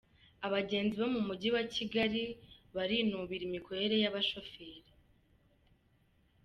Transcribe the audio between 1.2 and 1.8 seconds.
mujyi wa